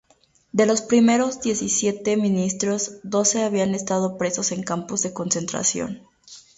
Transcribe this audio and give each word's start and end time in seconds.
De 0.51 0.65
los 0.65 0.81
primeros 0.81 1.41
diecisiete 1.41 2.17
ministros, 2.17 2.95
doce 3.03 3.43
habían 3.43 3.75
estado 3.75 4.17
presos 4.17 4.51
en 4.51 4.63
campos 4.63 5.03
de 5.03 5.13
concentración. 5.13 6.01